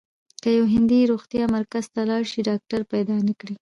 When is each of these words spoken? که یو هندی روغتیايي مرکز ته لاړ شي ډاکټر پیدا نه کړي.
که 0.41 0.49
یو 0.57 0.65
هندی 0.73 1.09
روغتیايي 1.11 1.47
مرکز 1.57 1.85
ته 1.93 2.01
لاړ 2.09 2.23
شي 2.31 2.39
ډاکټر 2.49 2.81
پیدا 2.91 3.15
نه 3.27 3.33
کړي. 3.39 3.55